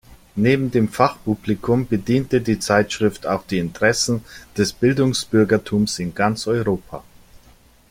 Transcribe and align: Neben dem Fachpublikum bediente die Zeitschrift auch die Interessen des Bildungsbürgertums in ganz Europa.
Neben 0.35 0.71
dem 0.71 0.89
Fachpublikum 0.89 1.85
bediente 1.85 2.41
die 2.41 2.57
Zeitschrift 2.57 3.27
auch 3.27 3.45
die 3.45 3.59
Interessen 3.59 4.25
des 4.57 4.73
Bildungsbürgertums 4.73 5.99
in 5.99 6.15
ganz 6.15 6.47
Europa. 6.47 7.03